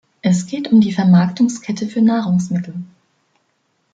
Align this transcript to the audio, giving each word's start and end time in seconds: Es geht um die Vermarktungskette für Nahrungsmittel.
Es 0.23 0.47
geht 0.47 0.71
um 0.71 0.81
die 0.81 0.93
Vermarktungskette 0.93 1.85
für 1.85 2.01
Nahrungsmittel. 2.01 2.73